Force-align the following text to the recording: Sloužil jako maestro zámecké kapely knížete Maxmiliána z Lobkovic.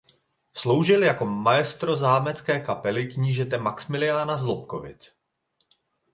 Sloužil 0.53 1.03
jako 1.03 1.25
maestro 1.25 1.95
zámecké 1.95 2.59
kapely 2.59 3.07
knížete 3.07 3.57
Maxmiliána 3.57 4.37
z 4.37 4.43
Lobkovic. 4.45 5.15